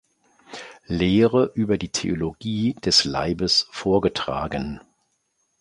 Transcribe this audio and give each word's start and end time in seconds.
Lehre 0.87 1.51
über 1.53 1.77
die 1.77 1.89
Theologie 1.91 2.73
des 2.81 3.03
Leibes 3.05 3.67
vorgetragen. 3.69 4.79